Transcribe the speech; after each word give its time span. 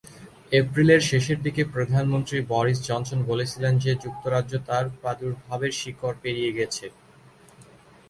এপ্রিলের 0.51 1.01
শেষের 1.09 1.39
দিকে 1.41 1.61
প্রধানমন্ত্রী 1.73 2.37
বরিস 2.51 2.79
জনসন 2.89 3.19
বলেছিলেন 3.31 3.73
যে 3.83 3.91
যুক্তরাজ্য 4.03 4.53
তার 4.67 4.85
প্রাদুর্ভাবের 4.99 5.71
শিখর 5.81 6.13
পেরিয়ে 6.23 6.51
গেছে। 6.57 6.85